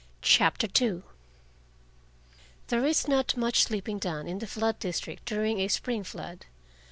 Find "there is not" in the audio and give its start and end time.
2.69-3.37